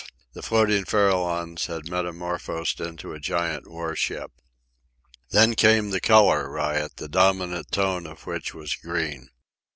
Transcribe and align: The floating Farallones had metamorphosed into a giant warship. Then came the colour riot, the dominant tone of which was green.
The 0.33 0.41
floating 0.41 0.83
Farallones 0.85 1.67
had 1.67 1.87
metamorphosed 1.87 2.79
into 2.81 3.13
a 3.13 3.19
giant 3.19 3.67
warship. 3.69 4.31
Then 5.29 5.53
came 5.53 5.91
the 5.91 6.01
colour 6.01 6.49
riot, 6.49 6.97
the 6.97 7.07
dominant 7.07 7.71
tone 7.71 8.07
of 8.07 8.25
which 8.25 8.51
was 8.51 8.73
green. 8.73 9.29